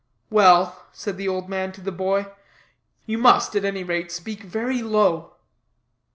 [0.31, 2.25] "Well," said the old man to the boy,
[3.05, 5.35] "you must, at any rate, speak very low."